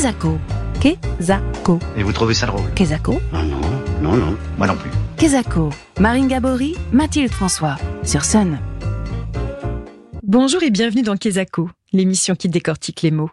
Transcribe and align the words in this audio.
Quesaco. 0.00 0.38
Quesaco. 0.80 1.78
Et 1.94 2.02
vous 2.02 2.12
trouvez 2.14 2.32
ça 2.32 2.46
drôle 2.46 2.72
Quesaco. 2.74 3.20
Ah 3.34 3.42
non, 3.42 3.60
non, 4.00 4.16
non, 4.16 4.34
moi 4.56 4.66
non 4.66 4.74
plus. 4.74 4.88
Quesaco. 5.18 5.68
Marine 6.00 6.26
Gabory, 6.26 6.74
Mathilde 6.90 7.30
François. 7.30 7.76
Sur 8.02 8.24
Sun. 8.24 8.58
Bonjour 10.22 10.62
et 10.62 10.70
bienvenue 10.70 11.02
dans 11.02 11.18
Quesaco, 11.18 11.68
l'émission 11.92 12.34
qui 12.34 12.48
décortique 12.48 13.02
les 13.02 13.10
mots. 13.10 13.28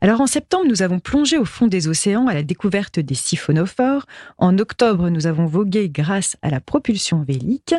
Alors 0.00 0.22
en 0.22 0.26
septembre, 0.26 0.64
nous 0.66 0.80
avons 0.80 0.98
plongé 0.98 1.36
au 1.36 1.44
fond 1.44 1.66
des 1.66 1.88
océans 1.88 2.26
à 2.26 2.32
la 2.32 2.42
découverte 2.42 2.98
des 2.98 3.14
siphonophores. 3.14 4.06
En 4.38 4.56
octobre, 4.56 5.10
nous 5.10 5.26
avons 5.26 5.44
vogué 5.44 5.90
grâce 5.90 6.38
à 6.40 6.48
la 6.48 6.60
propulsion 6.60 7.22
vélique. 7.22 7.74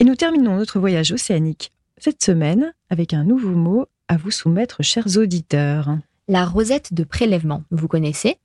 Et 0.00 0.04
nous 0.04 0.16
terminons 0.16 0.56
notre 0.56 0.80
voyage 0.80 1.12
océanique 1.12 1.70
cette 1.98 2.24
semaine 2.24 2.74
avec 2.90 3.14
un 3.14 3.22
nouveau 3.22 3.54
mot 3.54 3.86
à 4.08 4.16
vous 4.16 4.32
soumettre, 4.32 4.82
chers 4.82 5.18
auditeurs. 5.18 5.98
La 6.26 6.46
rosette 6.46 6.94
de 6.94 7.04
prélèvement, 7.04 7.64
vous 7.70 7.86
connaissez? 7.86 8.38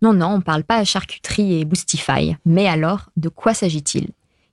Non, 0.00 0.14
non, 0.14 0.28
on 0.28 0.36
ne 0.38 0.42
parle 0.42 0.64
pas 0.64 0.76
à 0.76 0.84
charcuterie 0.84 1.60
et 1.60 1.64
Boostify. 1.66 2.36
Mais 2.46 2.66
alors, 2.66 3.10
de 3.18 3.28
quoi 3.28 3.52
s'agit-il? 3.52 4.08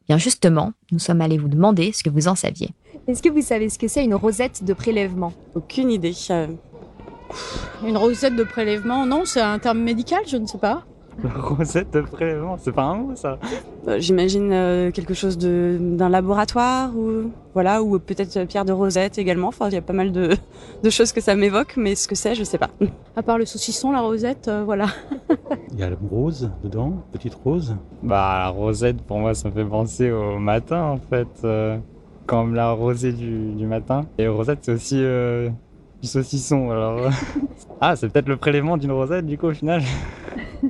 Bien 0.09 0.17
justement, 0.17 0.73
nous 0.91 0.99
sommes 0.99 1.21
allés 1.21 1.37
vous 1.37 1.47
demander 1.47 1.93
ce 1.93 2.03
que 2.03 2.09
vous 2.09 2.27
en 2.27 2.35
saviez. 2.35 2.71
Est-ce 3.07 3.23
que 3.23 3.29
vous 3.29 3.41
savez 3.41 3.69
ce 3.69 3.79
que 3.79 3.87
c'est 3.87 4.03
une 4.03 4.13
rosette 4.15 4.63
de 4.65 4.73
prélèvement? 4.73 5.31
Aucune 5.55 5.89
idée. 5.89 6.13
Euh, 6.31 6.47
Une 7.85 7.97
rosette 7.97 8.35
de 8.35 8.43
prélèvement, 8.43 9.05
non, 9.05 9.23
c'est 9.25 9.41
un 9.41 9.57
terme 9.57 9.79
médical, 9.79 10.23
je 10.27 10.37
ne 10.37 10.45
sais 10.45 10.57
pas. 10.57 10.85
Rosette 11.23 11.93
de 11.93 12.01
prélèvement, 12.01 12.57
c'est 12.59 12.71
pas 12.73 12.83
un 12.83 12.95
mot 12.95 13.15
ça 13.15 13.39
Euh, 13.87 13.99
J'imagine 13.99 14.51
euh, 14.51 14.91
quelque 14.91 15.13
chose 15.13 15.37
de- 15.37 15.77
d'un 15.79 16.09
laboratoire 16.09 16.95
ou 16.95 17.31
voilà 17.53 17.81
ou 17.81 17.97
peut-être 17.99 18.43
pierre 18.45 18.65
de 18.65 18.73
rosette 18.73 19.17
également. 19.17 19.47
Enfin, 19.47 19.69
il 19.69 19.73
y 19.73 19.77
a 19.77 19.81
pas 19.81 19.93
mal 19.93 20.11
de, 20.11 20.31
de 20.83 20.89
choses 20.89 21.13
que 21.13 21.21
ça 21.21 21.35
m'évoque, 21.35 21.75
mais 21.77 21.95
ce 21.95 22.07
que 22.07 22.15
c'est, 22.15 22.35
je 22.35 22.43
sais 22.43 22.57
pas. 22.57 22.69
À 23.15 23.23
part 23.23 23.37
le 23.37 23.45
saucisson, 23.45 23.91
la 23.91 24.01
rosette, 24.01 24.47
euh, 24.49 24.63
voilà. 24.65 24.87
Il 25.71 25.79
y 25.79 25.83
a 25.83 25.89
la 25.89 25.95
rose 26.11 26.51
dedans, 26.63 27.03
petite 27.13 27.35
rose. 27.35 27.75
Bah, 28.03 28.39
la 28.39 28.49
rosette, 28.49 29.01
pour 29.01 29.17
moi, 29.19 29.33
ça 29.33 29.49
me 29.49 29.53
fait 29.53 29.65
penser 29.65 30.11
au 30.11 30.37
matin 30.37 30.83
en 30.83 30.97
fait. 30.97 31.27
euh, 31.43 31.77
comme 32.25 32.55
la 32.55 32.71
rosée 32.71 33.13
du, 33.13 33.53
du 33.53 33.67
matin. 33.67 34.05
Et 34.17 34.27
rosette, 34.27 34.59
c'est 34.63 34.73
aussi 34.73 34.97
euh, 34.99 35.49
du 36.01 36.07
saucisson. 36.07 36.71
Alors, 36.71 36.99
ah, 37.81 37.95
c'est 37.95 38.09
peut-être 38.09 38.27
le 38.27 38.35
prélèvement 38.37 38.77
d'une 38.77 38.91
rosette 38.91 39.25
du 39.27 39.37
coup 39.37 39.45
au 39.47 39.53
final 39.53 39.81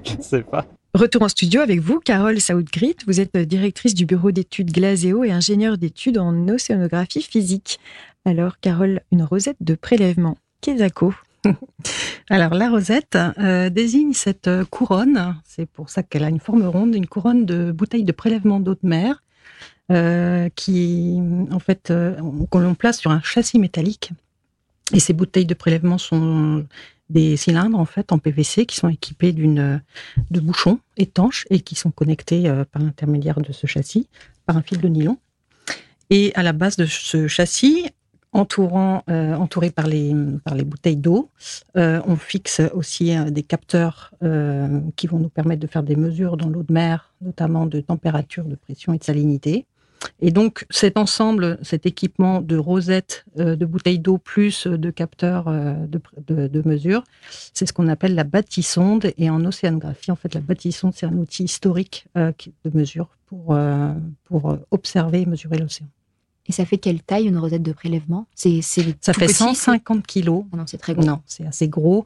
Je 0.03 0.17
ne 0.17 0.21
sais 0.21 0.41
pas. 0.41 0.65
Retour 0.93 1.23
en 1.23 1.29
studio 1.29 1.61
avec 1.61 1.79
vous, 1.79 1.99
Carole 1.99 2.39
Saoudgrit. 2.39 2.95
Vous 3.05 3.19
êtes 3.19 3.35
directrice 3.37 3.93
du 3.93 4.05
bureau 4.05 4.31
d'études 4.31 4.71
Glaséo 4.71 5.23
et 5.23 5.31
ingénieure 5.31 5.77
d'études 5.77 6.17
en 6.17 6.47
océanographie 6.47 7.21
physique. 7.21 7.79
Alors, 8.23 8.59
Carole, 8.59 9.01
une 9.11 9.23
rosette 9.23 9.57
de 9.61 9.75
prélèvement. 9.75 10.37
Quesaco. 10.61 11.13
Alors 12.29 12.55
la 12.55 12.69
rosette 12.69 13.19
euh, 13.37 13.69
désigne 13.69 14.13
cette 14.13 14.47
euh, 14.47 14.65
couronne, 14.65 15.35
c'est 15.43 15.67
pour 15.67 15.91
ça 15.91 16.01
qu'elle 16.01 16.23
a 16.23 16.29
une 16.29 16.39
forme 16.39 16.65
ronde, 16.65 16.95
une 16.95 17.05
couronne 17.05 17.45
de 17.45 17.71
bouteilles 17.71 18.03
de 18.03 18.11
prélèvement 18.11 18.59
d'eau 18.59 18.73
de 18.73 18.79
mer 18.81 19.21
euh, 19.91 20.49
qui, 20.55 21.19
en 21.51 21.59
fait, 21.59 21.91
euh, 21.91 22.15
qu'on 22.49 22.73
place 22.73 22.99
sur 22.99 23.11
un 23.11 23.21
châssis 23.21 23.59
métallique. 23.59 24.11
Et 24.91 24.99
ces 24.99 25.13
bouteilles 25.13 25.45
de 25.45 25.53
prélèvement 25.53 25.99
sont 25.99 26.65
des 27.09 27.37
cylindres 27.37 27.79
en 27.79 27.85
fait 27.85 28.11
en 28.11 28.19
PVC 28.19 28.65
qui 28.65 28.75
sont 28.75 28.89
équipés 28.89 29.31
d'une 29.31 29.81
de 30.31 30.39
bouchons 30.39 30.79
étanches 30.97 31.45
et 31.49 31.59
qui 31.59 31.75
sont 31.75 31.91
connectés 31.91 32.47
euh, 32.47 32.65
par 32.65 32.81
l'intermédiaire 32.81 33.39
de 33.39 33.51
ce 33.51 33.67
châssis 33.67 34.07
par 34.45 34.57
un 34.57 34.61
fil 34.61 34.79
de 34.79 34.87
nylon. 34.87 35.17
Et 36.09 36.31
à 36.35 36.43
la 36.43 36.53
base 36.53 36.75
de 36.77 36.85
ce 36.85 37.27
châssis, 37.27 37.89
entourant, 38.35 39.03
euh, 39.09 39.33
entouré 39.33 39.71
par 39.71 39.87
les, 39.87 40.13
par 40.43 40.55
les 40.55 40.65
bouteilles 40.65 40.97
d'eau, 40.97 41.29
euh, 41.77 42.01
on 42.05 42.17
fixe 42.17 42.61
aussi 42.73 43.15
euh, 43.15 43.29
des 43.29 43.43
capteurs 43.43 44.11
euh, 44.23 44.81
qui 44.97 45.07
vont 45.07 45.19
nous 45.19 45.29
permettre 45.29 45.61
de 45.61 45.67
faire 45.67 45.83
des 45.83 45.95
mesures 45.95 46.35
dans 46.35 46.49
l'eau 46.49 46.63
de 46.63 46.73
mer, 46.73 47.13
notamment 47.21 47.65
de 47.65 47.79
température, 47.79 48.43
de 48.43 48.55
pression 48.55 48.93
et 48.93 48.97
de 48.97 49.03
salinité. 49.03 49.65
Et 50.21 50.31
donc 50.31 50.65
cet 50.69 50.97
ensemble, 50.97 51.57
cet 51.61 51.85
équipement 51.85 52.41
de 52.41 52.57
rosettes, 52.57 53.25
euh, 53.39 53.55
de 53.55 53.65
bouteilles 53.65 53.99
d'eau 53.99 54.17
plus 54.17 54.67
de 54.67 54.89
capteurs 54.91 55.47
euh, 55.47 55.73
de, 55.87 55.99
de, 56.27 56.47
de 56.47 56.67
mesure, 56.67 57.03
c'est 57.53 57.65
ce 57.65 57.73
qu'on 57.73 57.87
appelle 57.87 58.15
la 58.15 58.23
bâtissonde. 58.23 59.11
Et 59.17 59.29
en 59.29 59.43
océanographie, 59.45 60.11
en 60.11 60.15
fait, 60.15 60.33
la 60.33 60.41
bâtissonde, 60.41 60.93
c'est 60.95 61.05
un 61.05 61.17
outil 61.17 61.43
historique 61.45 62.05
euh, 62.17 62.31
de 62.65 62.77
mesure 62.77 63.09
pour, 63.27 63.53
euh, 63.55 63.93
pour 64.25 64.51
euh, 64.51 64.57
observer 64.71 65.21
et 65.21 65.25
mesurer 65.25 65.57
l'océan. 65.57 65.87
Et 66.47 66.51
ça 66.51 66.63
fait 66.65 66.77
quelle 66.77 67.01
taille 67.01 67.25
une 67.25 67.39
rosette 67.39 67.63
de 67.63 67.71
prélèvement? 67.71 68.27
C'est 68.35 68.61
Ça 68.61 69.13
fait 69.13 69.25
petit, 69.25 69.33
150 69.33 70.05
kilos. 70.05 70.43
c'est- 70.43 70.49
Ah 70.53 70.57
non, 70.57 70.63
c'est 70.67 70.77
très 70.77 70.93
gros. 70.93 71.03
Non, 71.05 71.21
c'est 71.25 71.45
assez 71.47 71.67
gros. 71.67 72.05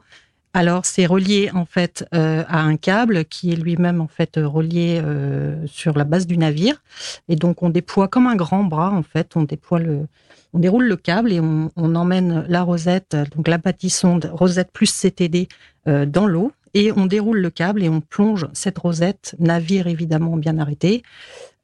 Alors, 0.52 0.84
c'est 0.84 1.06
relié 1.06 1.50
en 1.54 1.64
fait 1.64 2.04
euh, 2.12 2.42
à 2.48 2.60
un 2.62 2.76
câble 2.76 3.24
qui 3.24 3.52
est 3.52 3.56
lui-même 3.56 4.00
en 4.00 4.08
fait 4.08 4.36
euh, 4.36 4.48
relié 4.48 5.00
euh, 5.02 5.64
sur 5.66 5.96
la 5.96 6.02
base 6.02 6.26
du 6.26 6.36
navire. 6.36 6.82
Et 7.28 7.36
donc, 7.36 7.62
on 7.62 7.70
déploie 7.70 8.08
comme 8.08 8.26
un 8.26 8.34
grand 8.34 8.64
bras 8.64 8.90
en 8.90 9.04
fait. 9.04 9.36
On 9.36 9.44
déploie 9.44 9.78
le, 9.78 10.08
on 10.52 10.58
déroule 10.58 10.86
le 10.86 10.96
câble 10.96 11.32
et 11.32 11.38
on, 11.38 11.70
on 11.76 11.94
emmène 11.94 12.44
la 12.48 12.62
rosette, 12.62 13.16
donc 13.36 13.46
la 13.46 13.58
bâtissonde 13.58 14.28
rosette 14.32 14.72
plus 14.72 14.92
CTD 14.92 15.46
euh, 15.86 16.04
dans 16.04 16.26
l'eau. 16.26 16.50
Et 16.74 16.90
on 16.92 17.06
déroule 17.06 17.38
le 17.38 17.50
câble 17.50 17.82
et 17.84 17.88
on 17.88 18.00
plonge 18.00 18.48
cette 18.52 18.78
rosette, 18.78 19.36
navire 19.38 19.86
évidemment 19.86 20.36
bien 20.36 20.58
arrêté, 20.58 21.02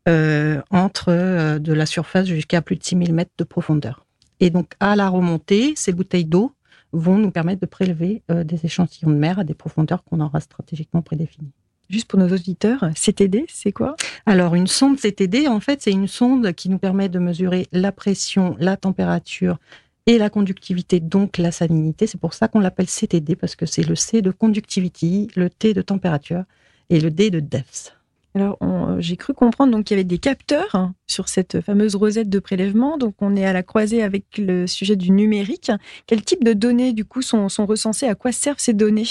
entre 0.08 1.58
de 1.58 1.72
la 1.72 1.86
surface 1.86 2.26
jusqu'à 2.26 2.60
plus 2.60 2.76
de 2.76 2.82
6000 2.82 3.12
mètres 3.12 3.32
de 3.38 3.44
profondeur. 3.44 4.04
Et 4.40 4.50
donc, 4.50 4.72
à 4.80 4.96
la 4.96 5.08
remontée, 5.08 5.74
ces 5.76 5.92
bouteilles 5.92 6.24
d'eau 6.24 6.52
vont 6.96 7.18
nous 7.18 7.30
permettre 7.30 7.60
de 7.60 7.66
prélever 7.66 8.22
euh, 8.30 8.44
des 8.44 8.64
échantillons 8.64 9.10
de 9.10 9.16
mer 9.16 9.38
à 9.38 9.44
des 9.44 9.54
profondeurs 9.54 10.04
qu'on 10.04 10.20
aura 10.20 10.40
stratégiquement 10.40 11.02
prédéfinies. 11.02 11.52
Juste 11.88 12.08
pour 12.08 12.18
nos 12.18 12.28
auditeurs, 12.28 12.84
CTD, 12.94 13.46
c'est 13.48 13.70
quoi? 13.70 13.94
Alors, 14.26 14.56
une 14.56 14.66
sonde 14.66 14.98
CTD, 14.98 15.46
en 15.46 15.60
fait, 15.60 15.82
c'est 15.82 15.92
une 15.92 16.08
sonde 16.08 16.52
qui 16.52 16.68
nous 16.68 16.78
permet 16.78 17.08
de 17.08 17.20
mesurer 17.20 17.68
la 17.70 17.92
pression, 17.92 18.56
la 18.58 18.76
température 18.76 19.58
et 20.06 20.18
la 20.18 20.28
conductivité, 20.28 20.98
donc 20.98 21.38
la 21.38 21.52
salinité. 21.52 22.08
C'est 22.08 22.20
pour 22.20 22.34
ça 22.34 22.48
qu'on 22.48 22.58
l'appelle 22.58 22.86
CTD, 22.86 23.36
parce 23.36 23.54
que 23.54 23.66
c'est 23.66 23.84
le 23.84 23.94
C 23.94 24.20
de 24.20 24.32
conductivity, 24.32 25.28
le 25.36 25.48
T 25.48 25.74
de 25.74 25.82
température 25.82 26.44
et 26.90 26.98
le 26.98 27.10
D 27.12 27.30
de 27.30 27.38
depth. 27.38 27.95
Alors, 28.36 28.58
on- 28.60 29.00
j'ai 29.00 29.16
cru 29.16 29.32
comprendre 29.32 29.72
donc 29.72 29.84
qu'il 29.84 29.96
y 29.96 29.98
avait 29.98 30.04
des 30.04 30.18
capteurs 30.18 30.74
hein, 30.74 30.94
sur 31.06 31.26
cette 31.30 31.62
fameuse 31.62 31.94
rosette 31.94 32.28
de 32.28 32.38
prélèvement. 32.38 32.98
Donc, 32.98 33.14
on 33.22 33.34
est 33.34 33.46
à 33.46 33.54
la 33.54 33.62
croisée 33.62 34.02
avec 34.02 34.24
le 34.36 34.66
sujet 34.66 34.94
du 34.94 35.10
numérique. 35.10 35.70
Quel 36.06 36.22
type 36.22 36.44
de 36.44 36.52
données, 36.52 36.92
du 36.92 37.06
coup, 37.06 37.22
sont, 37.22 37.48
recensées? 37.60 38.06
À 38.06 38.14
quoi 38.14 38.32
servent 38.32 38.58
ces 38.58 38.74
données? 38.74 39.08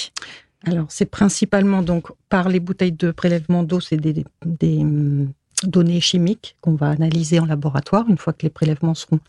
Alors, 0.68 0.86
c'est 0.90 1.10
principalement 1.10 1.82
donc 1.82 2.10
par 2.30 2.50
les 2.50 2.60
bouteilles 2.60 2.92
de 2.92 3.10
prélèvement 3.10 3.64
d'eau, 3.64 3.80
c'est 3.80 3.98
des, 3.98 4.14
des, 4.14 4.26
des, 4.46 4.78
hum, 4.78 5.32
données 5.64 6.02
chimiques 6.02 6.56
qu'on 6.62 6.76
va 6.76 6.90
analyser 6.90 7.40
en 7.40 7.46
laboratoire. 7.46 8.06
Une 8.08 8.18
fois 8.18 8.34
que 8.34 8.44
les 8.44 8.50
prélèvements 8.52 8.94
seront 8.94 9.20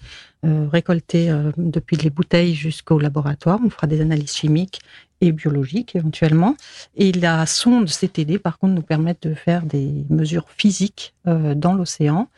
euh, 0.44 0.68
récoltés 0.70 1.30
euh, 1.30 1.52
depuis 1.56 1.96
les 1.96 2.10
bouteilles 2.10 2.54
jusqu'au 2.54 2.98
laboratoire, 2.98 3.60
on 3.64 3.70
fera 3.70 3.86
des 3.86 4.00
analyses 4.00 4.34
chimiques 4.34 4.80
et 5.21 5.32
biologiques 5.32 5.97
éventuellement. 5.97 6.56
Et 6.97 7.12
la 7.12 7.47
sonde 7.47 7.88
CTD, 7.88 8.38
par 8.38 8.59
contre, 8.59 8.75
nous 8.75 8.82
permet 8.82 9.16
de 9.21 9.34
faire 9.34 9.65
des 9.65 10.04
mesures 10.10 10.47
physiques 10.56 11.15
euh, 11.27 11.54
dans 11.54 11.75
l'océan 11.75 12.28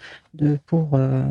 pour 0.66 0.90
euh, 0.94 1.24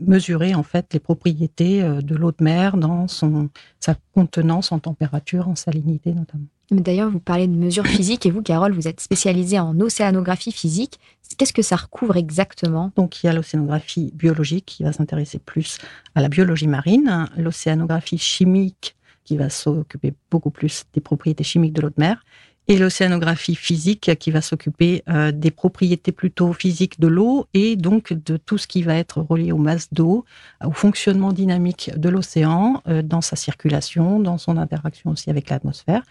mesurer 0.00 0.54
en 0.54 0.62
fait 0.62 0.86
les 0.94 1.00
propriétés 1.00 1.82
euh, 1.82 2.00
de 2.00 2.14
l'eau 2.14 2.30
de 2.30 2.42
mer 2.42 2.76
dans 2.76 3.06
son, 3.06 3.50
sa 3.78 3.94
contenance 4.14 4.72
en 4.72 4.78
température, 4.78 5.48
en 5.48 5.54
salinité 5.54 6.12
notamment. 6.12 6.46
D'ailleurs, 6.70 7.10
vous 7.10 7.20
parlez 7.20 7.46
de 7.46 7.56
mesures 7.56 7.86
physiques 7.86 8.26
et 8.26 8.30
vous, 8.30 8.42
Carole, 8.42 8.72
vous 8.72 8.88
êtes 8.88 9.00
spécialisée 9.00 9.58
en 9.58 9.78
océanographie 9.80 10.52
physique. 10.52 10.98
Qu'est-ce 11.38 11.54
que 11.54 11.62
ça 11.62 11.76
recouvre 11.76 12.16
exactement? 12.16 12.92
Donc, 12.96 13.22
il 13.22 13.26
y 13.26 13.30
a 13.30 13.32
l'océanographie 13.32 14.12
biologique 14.14 14.66
qui 14.66 14.82
va 14.82 14.92
s'intéresser 14.92 15.38
plus 15.38 15.78
à 16.14 16.20
la 16.20 16.28
biologie 16.28 16.66
marine, 16.66 17.26
l'océanographie 17.36 18.18
chimique 18.18 18.97
qui 19.28 19.36
va 19.36 19.50
s'occuper 19.50 20.14
beaucoup 20.30 20.50
plus 20.50 20.84
des 20.94 21.02
propriétés 21.02 21.44
chimiques 21.44 21.74
de 21.74 21.82
l'eau 21.82 21.90
de 21.90 21.98
mer, 21.98 22.24
et 22.66 22.78
l'océanographie 22.78 23.54
physique 23.54 24.10
qui 24.18 24.30
va 24.30 24.40
s'occuper 24.40 25.02
euh, 25.08 25.32
des 25.32 25.50
propriétés 25.50 26.12
plutôt 26.12 26.52
physiques 26.52 26.98
de 27.00 27.06
l'eau 27.06 27.46
et 27.54 27.76
donc 27.76 28.12
de 28.12 28.36
tout 28.38 28.58
ce 28.58 28.66
qui 28.66 28.82
va 28.82 28.94
être 28.94 29.20
relié 29.22 29.52
aux 29.52 29.58
masses 29.58 29.88
d'eau, 29.92 30.24
au 30.64 30.72
fonctionnement 30.72 31.32
dynamique 31.32 31.90
de 31.96 32.08
l'océan, 32.08 32.82
euh, 32.86 33.02
dans 33.02 33.22
sa 33.22 33.36
circulation, 33.36 34.18
dans 34.20 34.38
son 34.38 34.56
interaction 34.56 35.10
aussi 35.10 35.28
avec 35.28 35.48
l'atmosphère. 35.50 36.02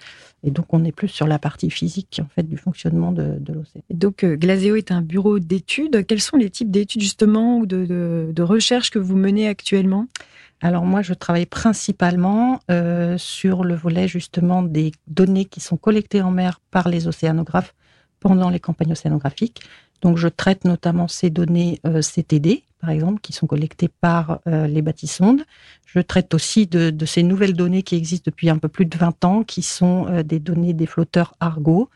Et 0.44 0.52
donc, 0.52 0.74
on 0.74 0.84
est 0.84 0.92
plus 0.92 1.10
sur 1.10 1.28
la 1.28 1.40
partie 1.40 1.72
physique 1.72 2.22
en 2.24 2.30
fait 2.36 2.44
du 2.44 2.58
fonctionnement 2.58 3.12
de, 3.12 3.38
de 3.40 3.54
l'océan. 3.54 3.82
Donc, 3.92 4.24
euh, 4.24 4.36
Glaséo 4.36 4.76
est 4.76 4.92
un 4.92 5.02
bureau 5.02 5.40
d'études. 5.40 6.06
Quels 6.06 6.22
sont 6.22 6.38
les 6.38 6.52
types 6.52 6.72
d'études, 6.72 7.02
justement, 7.02 7.58
ou 7.58 7.66
de 7.66 8.42
recherches 8.42 8.92
que 8.92 9.00
vous 9.00 9.16
menez 9.16 9.48
actuellement? 9.48 10.08
Alors 10.62 10.86
moi, 10.86 11.02
je 11.02 11.14
travaille 11.14 11.46
principalement 11.46 12.60
euh, 12.72 13.18
sur 13.18 13.64
le 13.64 13.76
volet 13.76 14.08
justement 14.08 14.64
des 14.64 14.92
données 15.08 15.46
qui 15.46 15.60
sont 15.60 15.78
collectées 15.78 16.22
en 16.22 16.32
mer 16.32 16.60
par 16.72 16.90
les 16.90 17.08
océanographes 17.08 17.76
pendant 18.20 18.50
les 18.50 18.60
campagnes 18.60 18.94
océanographiques. 18.94 19.62
Donc 20.02 20.18
je 20.18 20.28
traite 20.28 20.66
notamment 20.66 21.08
ces 21.08 21.30
données 21.30 21.80
euh, 21.86 22.02
CTD 22.02 22.64
par 22.80 22.92
exemple, 22.92 23.22
qui 23.22 23.34
sont 23.34 23.48
collectées 23.48 23.90
par 23.90 24.40
les 24.46 24.84
bâtissondes. 24.84 25.42
Je 25.88 26.00
traite 26.00 26.36
aussi 26.36 26.68
de, 26.68 26.92
de, 26.92 27.06
ces 27.08 27.24
nouvelles 27.24 27.56
données 27.56 27.82
qui 27.82 27.96
existent 27.96 28.26
depuis 28.28 28.52
un 28.52 28.60
peu 28.60 28.68
plus 28.68 28.86
de 28.86 28.96
20 28.96 29.26
ans, 29.26 29.44
qui 29.44 29.64
sont 29.64 30.22
des 30.22 30.38
données 30.38 30.74
des 30.74 30.86
flotteurs 30.86 31.34
Argo. 31.40 31.90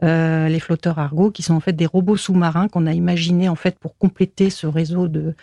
les 0.00 0.58
flotteurs 0.58 0.98
Argo, 0.98 1.30
qui 1.30 1.42
sont 1.42 1.52
en 1.52 1.60
fait 1.60 1.74
des 1.74 1.84
robots 1.84 2.16
sous-marins 2.16 2.68
qu'on 2.68 2.86
a 2.86 2.94
imaginés 2.94 3.50
en 3.50 3.56
fait 3.56 3.78
pour 3.78 3.98
compléter 3.98 4.48
ce 4.48 4.66
réseau 4.66 5.06
de, 5.06 5.34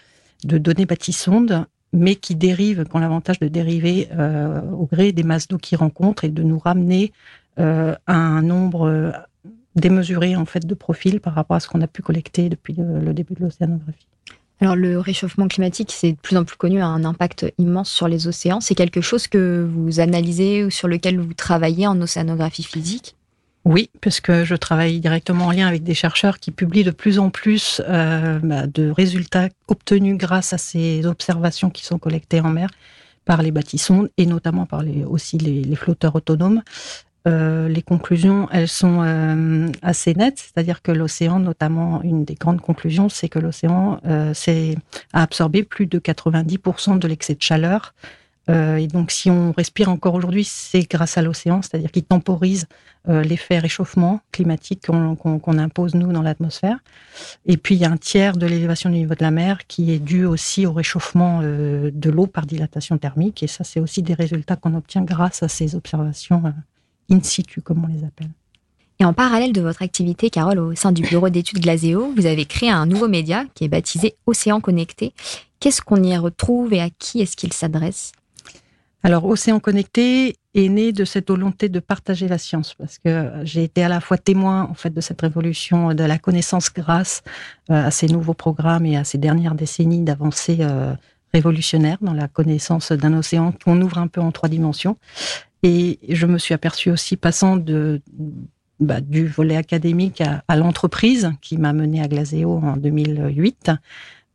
de 0.43 0.57
données 0.57 0.87
bâtissondes 0.87 1.67
mais 1.93 2.15
qui 2.15 2.35
dérivent, 2.35 2.85
qui 2.85 2.95
ont 2.95 2.99
l'avantage 2.99 3.39
de 3.39 3.47
dériver 3.47 4.09
euh, 4.13 4.61
au 4.71 4.85
gré 4.85 5.11
des 5.11 5.23
masses 5.23 5.47
d'eau 5.47 5.57
qu'ils 5.57 5.77
rencontrent 5.77 6.23
et 6.23 6.29
de 6.29 6.43
nous 6.43 6.59
ramener 6.59 7.11
euh, 7.59 7.95
à 8.07 8.15
un 8.15 8.41
nombre 8.41 8.87
euh, 8.87 9.11
démesuré 9.75 10.35
en 10.35 10.45
fait 10.45 10.65
de 10.65 10.73
profils 10.73 11.19
par 11.19 11.33
rapport 11.33 11.57
à 11.57 11.59
ce 11.59 11.67
qu'on 11.67 11.81
a 11.81 11.87
pu 11.87 12.01
collecter 12.01 12.49
depuis 12.49 12.75
le, 12.77 13.13
début 13.13 13.33
de 13.33 13.43
l'océanographie. 13.43 14.07
Alors 14.61 14.75
le 14.75 14.99
réchauffement 14.99 15.47
climatique, 15.47 15.91
c'est 15.91 16.11
de 16.11 16.17
plus 16.17 16.35
en 16.35 16.43
plus 16.43 16.57
connu, 16.57 16.81
a 16.81 16.85
un 16.85 17.05
impact 17.05 17.51
immense 17.57 17.89
sur 17.89 18.07
les 18.07 18.27
océans. 18.27 18.59
C'est 18.59 18.75
quelque 18.75 19.01
chose 19.01 19.27
que 19.27 19.67
vous 19.73 19.99
analysez 19.99 20.65
ou 20.65 20.69
sur 20.69 20.87
lequel 20.87 21.19
vous 21.19 21.33
travaillez 21.33 21.87
en 21.87 21.99
océanographie 22.01 22.63
physique? 22.63 23.15
Oui, 23.69 23.91
parce 24.01 24.19
que 24.19 24.45
je 24.45 24.55
travaille 24.55 24.99
directement 24.99 25.45
en 25.45 25.51
lien 25.51 25.67
avec 25.67 25.83
des 25.83 25.93
chercheurs 25.93 26.39
qui 26.39 26.49
publient 26.49 26.83
de 26.83 26.89
plus 26.89 27.19
en 27.19 27.29
plus 27.29 27.83
euh, 27.87 28.39
bah, 28.41 28.65
de 28.65 28.89
résultats 28.89 29.49
obtenus 29.67 30.17
grâce 30.17 30.53
à 30.53 30.57
ces 30.57 31.05
observations 31.05 31.69
qui 31.69 31.85
sont 31.85 31.99
collectées 31.99 32.41
en 32.41 32.49
mer 32.49 32.71
par 33.25 33.43
les 33.43 33.51
bâtissons 33.51 34.09
et 34.17 34.25
notamment 34.25 34.65
par 34.65 34.81
les, 34.81 35.03
aussi 35.03 35.37
les, 35.37 35.75
flotteurs 35.75 36.15
autonomes. 36.15 36.63
Euh, 37.27 37.67
les 37.69 37.83
conclusions, 37.83 38.49
elles 38.51 38.67
sont 38.67 39.03
euh, 39.03 39.67
assez 39.83 40.15
nettes, 40.15 40.39
c'est-à-dire 40.39 40.81
que 40.81 40.91
l'océan, 40.91 41.39
notamment 41.39 42.01
une 42.01 42.25
des 42.25 42.33
grandes 42.33 42.61
conclusions, 42.61 43.07
c'est 43.07 43.29
que 43.29 43.37
l'océan 43.37 43.99
a 44.03 45.21
absorbé 45.21 45.61
plus 45.61 45.85
de 45.85 45.99
90% 45.99 46.97
de 46.97 47.07
l'excès 47.07 47.35
de 47.35 47.43
chaleur 47.43 47.93
euh, 48.49 48.77
et 48.77 48.87
donc, 48.87 49.11
si 49.11 49.29
on 49.29 49.51
respire 49.51 49.89
encore 49.89 50.15
aujourd'hui, 50.15 50.43
c'est 50.43 50.89
grâce 50.89 51.17
à 51.17 51.21
l'océan, 51.21 51.61
c'est-à-dire 51.61 51.91
qu'il 51.91 52.03
temporise 52.03 52.67
euh, 53.07 53.21
l'effet 53.21 53.59
réchauffement 53.59 54.21
climatique 54.31 54.87
qu'on 54.87 55.57
impose, 55.57 55.93
nous, 55.93 56.11
dans 56.11 56.23
l'atmosphère. 56.23 56.79
Et 57.45 57.57
puis, 57.57 57.75
il 57.75 57.81
y 57.81 57.85
a 57.85 57.91
un 57.91 57.97
tiers 57.97 58.37
de 58.37 58.47
l'élévation 58.47 58.89
du 58.89 58.97
niveau 58.97 59.13
de 59.13 59.23
la 59.23 59.31
mer 59.31 59.67
qui 59.67 59.91
est 59.91 59.99
dû 59.99 60.25
aussi 60.25 60.65
au 60.65 60.73
réchauffement 60.73 61.41
euh, 61.43 61.91
de 61.93 62.09
l'eau 62.09 62.25
par 62.25 62.45
dilatation 62.45 62.97
thermique. 62.97 63.43
Et 63.43 63.47
ça, 63.47 63.63
c'est 63.63 63.79
aussi 63.79 64.01
des 64.01 64.15
résultats 64.15 64.55
qu'on 64.55 64.73
obtient 64.73 65.03
grâce 65.03 65.43
à 65.43 65.47
ces 65.47 65.75
observations 65.75 66.41
in 67.11 67.21
situ, 67.21 67.61
comme 67.61 67.83
on 67.83 67.87
les 67.87 68.03
appelle. 68.03 68.29
Et 69.01 69.05
en 69.05 69.13
parallèle 69.13 69.53
de 69.53 69.61
votre 69.61 69.81
activité, 69.81 70.29
Carole, 70.29 70.59
au 70.59 70.75
sein 70.75 70.91
du 70.91 71.03
bureau 71.03 71.29
d'études 71.29 71.59
Glaséo, 71.59 72.11
vous 72.17 72.25
avez 72.25 72.45
créé 72.45 72.69
un 72.69 72.85
nouveau 72.85 73.07
média 73.07 73.45
qui 73.53 73.63
est 73.63 73.69
baptisé 73.69 74.15
Océan 74.25 74.59
Connecté. 74.59 75.13
Qu'est-ce 75.61 75.81
qu'on 75.81 76.03
y 76.03 76.17
retrouve 76.17 76.73
et 76.73 76.81
à 76.81 76.89
qui 76.89 77.21
est-ce 77.21 77.37
qu'il 77.37 77.53
s'adresse? 77.53 78.11
Alors, 79.01 79.25
Océan 79.25 79.59
Connecté 79.59 80.35
est 80.53 80.67
né 80.67 80.91
de 80.91 81.05
cette 81.05 81.29
volonté 81.29 81.69
de 81.69 81.79
partager 81.79 82.27
la 82.27 82.37
science, 82.37 82.73
parce 82.73 82.97
que 82.97 83.31
j'ai 83.43 83.63
été 83.63 83.81
à 83.83 83.87
la 83.87 84.01
fois 84.01 84.17
témoin 84.17 84.67
en 84.69 84.73
fait 84.73 84.89
de 84.89 84.99
cette 84.99 85.21
révolution 85.21 85.93
de 85.93 86.03
la 86.03 86.17
connaissance 86.17 86.73
grâce 86.73 87.23
euh, 87.69 87.85
à 87.85 87.91
ces 87.91 88.07
nouveaux 88.07 88.33
programmes 88.33 88.85
et 88.85 88.97
à 88.97 89.05
ces 89.05 89.17
dernières 89.17 89.55
décennies 89.55 90.01
d'avancées 90.01 90.57
euh, 90.59 90.93
révolutionnaires 91.33 91.99
dans 92.01 92.13
la 92.13 92.27
connaissance 92.27 92.91
d'un 92.91 93.17
océan 93.17 93.53
qu'on 93.63 93.79
ouvre 93.81 93.99
un 93.99 94.07
peu 94.07 94.19
en 94.19 94.31
trois 94.31 94.49
dimensions. 94.49 94.97
Et 95.63 95.99
je 96.09 96.25
me 96.25 96.37
suis 96.37 96.53
aperçue 96.53 96.91
aussi 96.91 97.15
passant 97.15 97.57
bah, 98.79 99.01
du 99.01 99.27
volet 99.27 99.55
académique 99.55 100.21
à, 100.21 100.55
l'entreprise 100.55 101.31
qui 101.41 101.57
m'a 101.57 101.73
mené 101.73 102.01
à 102.01 102.07
Glaseo 102.07 102.59
en 102.63 102.75
2008 102.77 103.71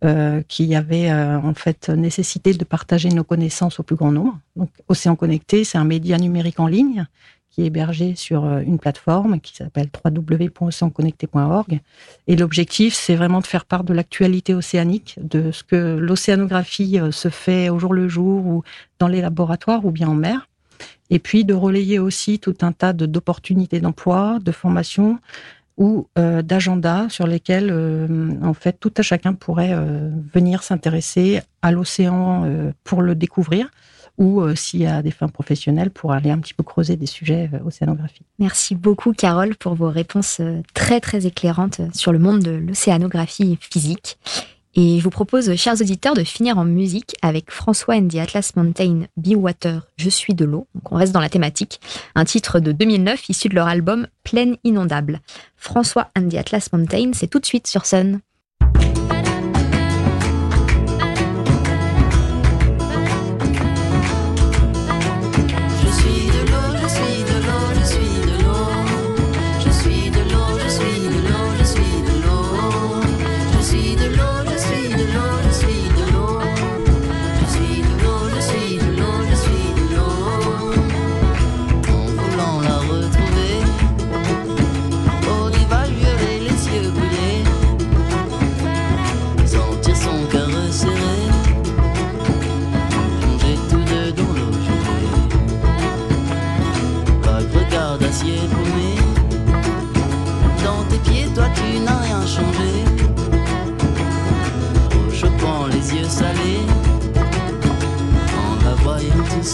euh, 0.05 0.43
qui 0.49 0.75
avait 0.75 1.11
euh, 1.11 1.39
en 1.39 1.55
fait 1.55 1.89
nécessité 1.89 2.53
de 2.53 2.65
partager 2.65 3.09
nos 3.09 3.25
connaissances 3.25 3.81
au 3.81 3.83
plus 3.83 3.97
grand 3.97 4.13
nombre. 4.13 4.39
Donc, 4.55 4.69
Océan 4.89 5.17
Connecté, 5.17 5.65
c'est 5.65 5.79
un 5.79 5.85
média 5.85 6.19
numérique 6.19 6.61
en 6.61 6.67
ligne 6.67 7.07
qui 7.49 7.63
est 7.63 7.67
hébergé 7.67 8.15
sur 8.15 8.45
euh, 8.45 8.61
une 8.61 8.79
plateforme 8.79 9.41
qui 9.41 9.57
s'appelle 9.57 9.89
www.océanconnecté.org. 10.05 11.81
Et 12.27 12.37
l'objectif, 12.37 12.93
c'est 12.93 13.15
vraiment 13.15 13.41
de 13.41 13.47
faire 13.47 13.65
part 13.65 13.83
de 13.83 13.95
l'actualité 13.95 14.53
océanique, 14.53 15.17
de 15.23 15.53
ce 15.53 15.65
que 15.65 15.97
l'océanographie 15.97 16.99
se 17.11 17.29
fait 17.31 17.71
au 17.71 17.79
jour 17.79 17.95
le 17.95 18.07
jour 18.07 18.45
ou 18.47 18.63
dans 18.99 19.09
les 19.09 19.23
laboratoires 19.23 19.87
ou 19.87 19.91
bien 19.91 20.09
en 20.09 20.15
mer. 20.15 20.49
Et 21.09 21.19
puis 21.19 21.45
de 21.45 21.55
relayer 21.55 21.99
aussi 21.99 22.39
tout 22.39 22.57
un 22.61 22.73
tas 22.73 22.93
d'opportunités 22.93 23.81
d'emploi, 23.81 24.39
de 24.43 24.53
formation, 24.53 25.19
ou 25.77 26.07
euh, 26.19 26.43
d'agenda 26.43 27.07
sur 27.09 27.27
lesquels 27.27 27.71
euh, 27.71 28.31
en 28.43 28.55
fait 28.55 28.79
tout 28.79 28.93
à 28.97 29.03
chacun 29.03 29.35
pourrait 29.35 29.73
euh, 29.73 30.11
venir 30.33 30.63
s'intéresser 30.63 31.43
à 31.63 31.73
l'océan 31.73 32.47
pour 32.85 33.03
le 33.03 33.15
découvrir 33.15 33.71
ou 34.19 34.43
s'il 34.55 34.83
y 34.83 34.87
a 34.87 35.03
des 35.03 35.11
fins 35.11 35.29
professionnelles 35.29 35.91
pour 35.91 36.13
aller 36.13 36.31
un 36.31 36.39
petit 36.39 36.55
peu 36.55 36.63
creuser 36.63 36.97
des 36.97 37.07
sujets 37.07 37.51
océanographiques. 37.65 38.27
Merci 38.39 38.75
beaucoup 38.75 39.13
Carole 39.13 39.57
pour 39.57 39.75
vos 39.75 39.89
réponses 39.89 40.41
très 40.75 41.01
très 41.01 41.27
éclairantes 41.27 41.81
sur 41.95 42.13
le 42.13 42.19
monde 42.19 42.41
de 42.41 42.51
l'océanographie 42.53 43.59
physique. 43.61 44.19
Et 44.77 44.99
je 44.99 45.05
vous 45.05 45.11
propose, 45.11 45.55
chers 45.55 45.81
auditeurs, 45.81 46.15
de 46.15 46.25
finir 46.25 46.59
en 46.59 46.65
musique 46.65 47.15
avec 47.23 47.51
François 47.53 47.95
and 47.95 48.09
Atlas 48.19 48.57
Mountain 48.57 49.07
Be 49.17 49.35
Water, 49.37 49.87
Je 49.97 50.11
suis 50.11 50.35
de 50.35 50.45
l'eau. 50.45 50.67
Donc 50.75 50.91
on 50.91 50.97
reste 50.97 51.13
dans 51.13 51.21
la 51.21 51.29
thématique. 51.29 51.81
Un 52.17 52.25
titre 52.25 52.59
de 52.59 52.73
2009 52.73 53.29
issu 53.29 53.49
de 53.49 53.55
leur 53.55 53.69
album 53.69 54.09
Plaine 54.25 54.57
inondable. 54.65 55.21
François 55.57 56.11
and 56.19 56.29
Atlas 56.37 56.73
Mountain, 56.73 57.13
c'est 57.15 57.29
tout 57.29 57.39
de 57.39 57.47
suite 57.47 57.69
sur 57.69 57.87
Sun. 57.87 58.21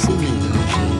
see 0.00 0.16
me, 0.16 0.99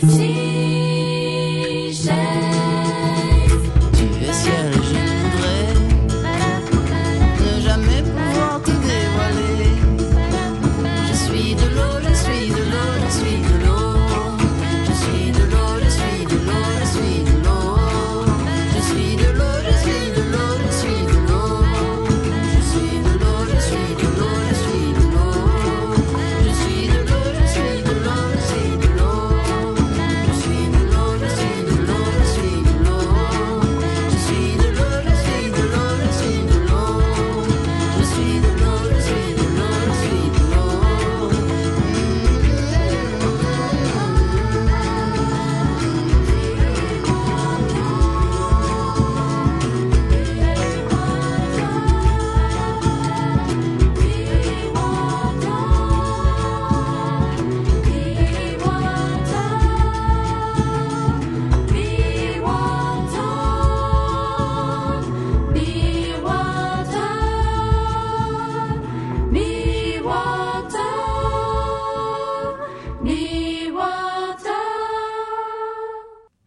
She 0.00 0.39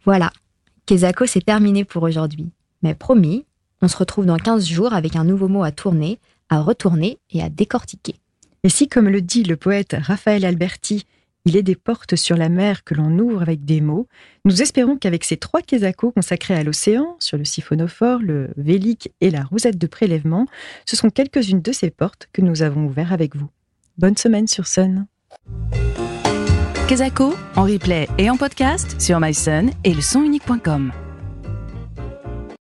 Voilà, 0.04 0.32
Kezako, 0.86 1.26
c'est 1.26 1.44
terminé 1.44 1.84
pour 1.84 2.02
aujourd'hui. 2.02 2.50
Mais 2.82 2.94
promis, 2.94 3.46
on 3.80 3.88
se 3.88 3.96
retrouve 3.96 4.26
dans 4.26 4.36
15 4.36 4.66
jours 4.66 4.92
avec 4.92 5.16
un 5.16 5.24
nouveau 5.24 5.48
mot 5.48 5.62
à 5.62 5.72
tourner, 5.72 6.18
à 6.50 6.60
retourner 6.60 7.18
et 7.30 7.42
à 7.42 7.48
décortiquer. 7.48 8.16
Et 8.64 8.68
si, 8.68 8.88
comme 8.88 9.08
le 9.08 9.22
dit 9.22 9.44
le 9.44 9.56
poète 9.56 9.96
Raphaël 9.98 10.44
Alberti, 10.44 11.06
il 11.46 11.56
est 11.56 11.62
des 11.62 11.74
portes 11.74 12.16
sur 12.16 12.36
la 12.36 12.48
mer 12.48 12.84
que 12.84 12.94
l'on 12.94 13.18
ouvre 13.18 13.42
avec 13.42 13.64
des 13.64 13.82
mots, 13.82 14.08
nous 14.46 14.62
espérons 14.62 14.96
qu'avec 14.96 15.24
ces 15.24 15.36
trois 15.36 15.60
Kezako 15.60 16.12
consacrés 16.12 16.54
à 16.54 16.62
l'océan, 16.62 17.16
sur 17.18 17.36
le 17.36 17.44
siphonophore, 17.44 18.20
le 18.20 18.50
vélique 18.56 19.10
et 19.20 19.30
la 19.30 19.44
rosette 19.44 19.76
de 19.78 19.86
prélèvement, 19.86 20.46
ce 20.86 20.96
sont 20.96 21.10
quelques-unes 21.10 21.60
de 21.60 21.72
ces 21.72 21.90
portes 21.90 22.28
que 22.32 22.40
nous 22.40 22.62
avons 22.62 22.86
ouvertes 22.86 23.12
avec 23.12 23.36
vous. 23.36 23.48
Bonne 23.98 24.16
semaine 24.16 24.46
sur 24.46 24.66
Sun. 24.66 25.06
Kezako, 26.86 27.34
en 27.56 27.64
replay 27.64 28.06
et 28.18 28.28
en 28.28 28.36
podcast 28.36 29.00
sur 29.00 29.18
mysun 29.18 29.70
et 29.84 29.94
le. 29.94 31.03